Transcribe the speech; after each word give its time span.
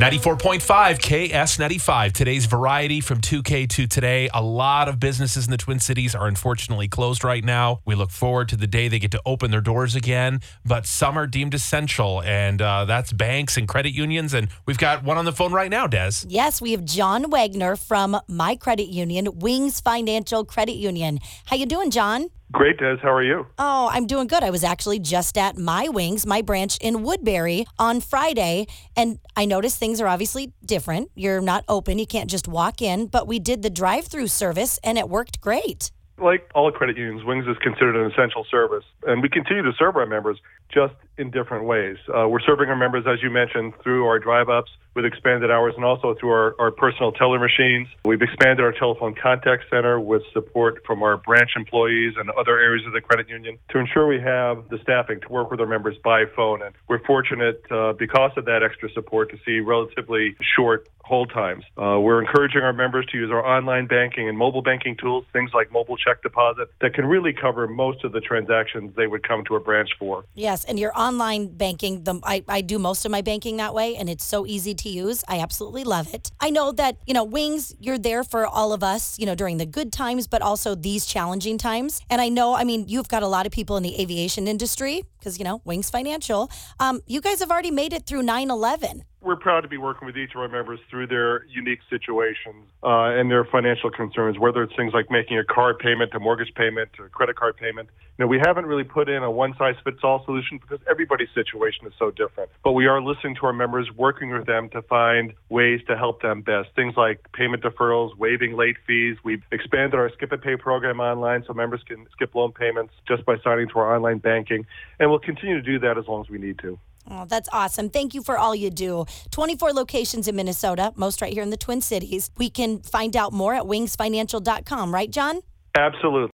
94.5 0.00 0.98
KS95. 0.98 2.12
Today's 2.12 2.46
variety 2.46 3.02
from 3.02 3.20
2K 3.20 3.68
to 3.68 3.86
today. 3.86 4.30
A 4.32 4.42
lot 4.42 4.88
of 4.88 4.98
businesses 4.98 5.44
in 5.44 5.50
the 5.50 5.58
Twin 5.58 5.78
Cities 5.78 6.14
are 6.14 6.26
unfortunately 6.26 6.88
closed 6.88 7.22
right 7.22 7.44
now. 7.44 7.82
We 7.84 7.94
look 7.94 8.10
forward 8.10 8.48
to 8.48 8.56
the 8.56 8.66
day 8.66 8.88
they 8.88 8.98
get 8.98 9.10
to 9.10 9.20
open 9.26 9.50
their 9.50 9.60
doors 9.60 9.94
again, 9.94 10.40
but 10.64 10.86
some 10.86 11.18
are 11.18 11.26
deemed 11.26 11.52
essential, 11.52 12.22
and 12.22 12.62
uh, 12.62 12.86
that's 12.86 13.12
banks 13.12 13.58
and 13.58 13.68
credit 13.68 13.92
unions. 13.92 14.32
And 14.32 14.48
we've 14.64 14.78
got 14.78 15.04
one 15.04 15.18
on 15.18 15.26
the 15.26 15.32
phone 15.32 15.52
right 15.52 15.70
now, 15.70 15.86
Dez. 15.86 16.24
Yes, 16.26 16.62
we 16.62 16.70
have 16.72 16.86
John 16.86 17.28
Wagner 17.28 17.76
from 17.76 18.18
My 18.26 18.56
Credit 18.56 18.88
Union, 18.88 19.28
Wings 19.38 19.82
Financial 19.82 20.46
Credit 20.46 20.76
Union. 20.76 21.18
How 21.44 21.56
you 21.56 21.66
doing, 21.66 21.90
John? 21.90 22.30
Great, 22.52 22.78
Dez. 22.78 23.00
How 23.00 23.12
are 23.12 23.22
you? 23.22 23.46
Oh, 23.58 23.88
I'm 23.92 24.08
doing 24.08 24.26
good. 24.26 24.42
I 24.42 24.50
was 24.50 24.64
actually 24.64 24.98
just 24.98 25.38
at 25.38 25.56
My 25.56 25.88
Wings, 25.88 26.26
my 26.26 26.42
branch 26.42 26.78
in 26.80 27.04
Woodbury 27.04 27.64
on 27.78 28.00
Friday, 28.00 28.66
and 28.96 29.20
I 29.36 29.44
noticed 29.44 29.78
things 29.78 30.00
are 30.00 30.08
obviously 30.08 30.52
different. 30.64 31.10
You're 31.14 31.40
not 31.40 31.64
open, 31.68 31.98
you 31.98 32.06
can't 32.06 32.28
just 32.28 32.48
walk 32.48 32.82
in, 32.82 33.06
but 33.06 33.28
we 33.28 33.38
did 33.38 33.62
the 33.62 33.70
drive 33.70 34.06
through 34.06 34.26
service 34.26 34.80
and 34.82 34.98
it 34.98 35.08
worked 35.08 35.40
great. 35.40 35.92
Like 36.20 36.50
all 36.54 36.70
credit 36.70 36.98
unions, 36.98 37.24
Wings 37.24 37.46
is 37.46 37.56
considered 37.62 37.96
an 37.96 38.10
essential 38.12 38.44
service, 38.50 38.84
and 39.06 39.22
we 39.22 39.30
continue 39.30 39.62
to 39.62 39.72
serve 39.78 39.96
our 39.96 40.04
members 40.04 40.36
just 40.72 40.94
in 41.16 41.30
different 41.30 41.64
ways. 41.64 41.96
Uh, 42.08 42.28
we're 42.28 42.40
serving 42.40 42.68
our 42.68 42.76
members, 42.76 43.04
as 43.06 43.22
you 43.22 43.30
mentioned, 43.30 43.72
through 43.82 44.06
our 44.06 44.18
drive 44.18 44.48
ups 44.48 44.70
with 44.94 45.04
expanded 45.04 45.50
hours 45.50 45.74
and 45.76 45.84
also 45.84 46.14
through 46.18 46.30
our, 46.30 46.54
our 46.58 46.70
personal 46.70 47.12
teller 47.12 47.38
machines. 47.38 47.88
We've 48.04 48.20
expanded 48.20 48.60
our 48.60 48.72
telephone 48.72 49.14
contact 49.14 49.64
center 49.70 50.00
with 50.00 50.22
support 50.32 50.82
from 50.86 51.02
our 51.02 51.16
branch 51.16 51.50
employees 51.56 52.14
and 52.18 52.28
other 52.30 52.58
areas 52.58 52.86
of 52.86 52.92
the 52.92 53.00
credit 53.00 53.28
union 53.28 53.58
to 53.70 53.78
ensure 53.78 54.06
we 54.06 54.20
have 54.20 54.68
the 54.68 54.78
staffing 54.82 55.20
to 55.20 55.28
work 55.28 55.50
with 55.50 55.60
our 55.60 55.66
members 55.66 55.96
by 56.02 56.24
phone. 56.34 56.62
And 56.62 56.74
we're 56.88 57.04
fortunate 57.04 57.62
uh, 57.70 57.92
because 57.92 58.32
of 58.36 58.44
that 58.46 58.62
extra 58.62 58.90
support 58.92 59.30
to 59.30 59.38
see 59.46 59.60
relatively 59.60 60.36
short 60.56 60.88
hold 61.04 61.30
times. 61.32 61.64
Uh, 61.76 61.98
we're 61.98 62.20
encouraging 62.20 62.62
our 62.62 62.72
members 62.72 63.04
to 63.06 63.18
use 63.18 63.30
our 63.30 63.44
online 63.44 63.86
banking 63.86 64.28
and 64.28 64.38
mobile 64.38 64.62
banking 64.62 64.96
tools, 64.96 65.24
things 65.32 65.50
like 65.52 65.72
mobile 65.72 65.96
check 66.10 66.22
deposit, 66.22 66.68
that 66.80 66.94
can 66.94 67.06
really 67.06 67.32
cover 67.32 67.66
most 67.66 68.04
of 68.04 68.12
the 68.12 68.20
transactions 68.20 68.94
they 68.96 69.06
would 69.06 69.26
come 69.26 69.44
to 69.44 69.56
a 69.56 69.60
branch 69.60 69.90
for. 69.98 70.24
Yes, 70.34 70.64
and 70.64 70.78
your 70.78 70.92
online 70.98 71.48
banking, 71.48 72.04
the, 72.04 72.20
I, 72.24 72.44
I 72.48 72.60
do 72.60 72.78
most 72.78 73.04
of 73.04 73.10
my 73.10 73.22
banking 73.22 73.56
that 73.58 73.74
way, 73.74 73.96
and 73.96 74.08
it's 74.08 74.24
so 74.24 74.46
easy 74.46 74.74
to 74.74 74.88
use. 74.88 75.24
I 75.28 75.38
absolutely 75.40 75.84
love 75.84 76.12
it. 76.12 76.30
I 76.40 76.50
know 76.50 76.72
that, 76.72 76.96
you 77.06 77.14
know, 77.14 77.24
Wings, 77.24 77.74
you're 77.78 77.98
there 77.98 78.24
for 78.24 78.46
all 78.46 78.72
of 78.72 78.82
us, 78.82 79.18
you 79.18 79.26
know, 79.26 79.34
during 79.34 79.58
the 79.58 79.66
good 79.66 79.92
times, 79.92 80.26
but 80.26 80.42
also 80.42 80.74
these 80.74 81.06
challenging 81.06 81.58
times. 81.58 82.00
And 82.10 82.20
I 82.20 82.28
know, 82.28 82.54
I 82.54 82.64
mean, 82.64 82.86
you've 82.88 83.08
got 83.08 83.22
a 83.22 83.28
lot 83.28 83.46
of 83.46 83.52
people 83.52 83.76
in 83.76 83.82
the 83.82 84.00
aviation 84.00 84.48
industry 84.48 85.04
because, 85.18 85.38
you 85.38 85.44
know, 85.44 85.60
Wings 85.64 85.90
Financial. 85.90 86.50
Um, 86.78 87.00
you 87.06 87.20
guys 87.20 87.40
have 87.40 87.50
already 87.50 87.70
made 87.70 87.92
it 87.92 88.06
through 88.06 88.22
9 88.22 88.50
11 88.50 89.04
we're 89.22 89.36
proud 89.36 89.60
to 89.60 89.68
be 89.68 89.76
working 89.76 90.06
with 90.06 90.16
each 90.16 90.34
of 90.34 90.40
our 90.40 90.48
members 90.48 90.80
through 90.88 91.06
their 91.06 91.44
unique 91.46 91.80
situations 91.90 92.64
uh, 92.82 93.12
and 93.12 93.30
their 93.30 93.44
financial 93.44 93.90
concerns, 93.90 94.38
whether 94.38 94.62
it's 94.62 94.74
things 94.76 94.92
like 94.94 95.10
making 95.10 95.38
a 95.38 95.44
car 95.44 95.74
payment, 95.74 96.12
a 96.14 96.20
mortgage 96.20 96.54
payment, 96.54 96.88
a 97.04 97.08
credit 97.08 97.36
card 97.36 97.56
payment. 97.56 97.88
You 98.16 98.24
know, 98.24 98.28
we 98.28 98.38
haven't 98.38 98.66
really 98.66 98.84
put 98.84 99.08
in 99.08 99.22
a 99.22 99.30
one-size-fits-all 99.30 100.24
solution 100.24 100.58
because 100.58 100.78
everybody's 100.88 101.28
situation 101.34 101.86
is 101.86 101.92
so 101.98 102.10
different. 102.10 102.50
But 102.64 102.72
we 102.72 102.86
are 102.86 103.00
listening 103.02 103.34
to 103.36 103.46
our 103.46 103.52
members, 103.52 103.90
working 103.96 104.30
with 104.30 104.46
them 104.46 104.68
to 104.70 104.82
find 104.82 105.32
ways 105.48 105.80
to 105.88 105.96
help 105.96 106.22
them 106.22 106.42
best. 106.42 106.68
Things 106.74 106.94
like 106.96 107.30
payment 107.32 107.62
deferrals, 107.62 108.16
waiving 108.16 108.56
late 108.56 108.76
fees. 108.86 109.16
We've 109.22 109.42
expanded 109.52 109.94
our 109.94 110.10
Skip 110.10 110.32
and 110.32 110.42
Pay 110.42 110.56
program 110.56 111.00
online 111.00 111.44
so 111.46 111.52
members 111.52 111.82
can 111.86 112.06
skip 112.12 112.34
loan 112.34 112.52
payments 112.52 112.94
just 113.06 113.24
by 113.26 113.36
signing 113.44 113.68
to 113.68 113.78
our 113.78 113.94
online 113.94 114.18
banking, 114.18 114.66
and 114.98 115.10
we'll 115.10 115.18
continue 115.18 115.56
to 115.56 115.62
do 115.62 115.78
that 115.80 115.98
as 115.98 116.06
long 116.06 116.22
as 116.22 116.30
we 116.30 116.38
need 116.38 116.58
to. 116.60 116.78
Oh, 117.10 117.24
that's 117.26 117.48
awesome. 117.52 117.90
Thank 117.90 118.14
you 118.14 118.22
for 118.22 118.38
all 118.38 118.54
you 118.54 118.70
do. 118.70 119.04
24 119.32 119.72
locations 119.72 120.28
in 120.28 120.36
Minnesota, 120.36 120.92
most 120.94 121.20
right 121.20 121.32
here 121.32 121.42
in 121.42 121.50
the 121.50 121.56
Twin 121.56 121.80
Cities. 121.80 122.30
We 122.38 122.50
can 122.50 122.80
find 122.80 123.16
out 123.16 123.32
more 123.32 123.54
at 123.54 123.64
wingsfinancial.com, 123.64 124.94
right, 124.94 125.10
John? 125.10 125.40
Absolutely. 125.76 126.28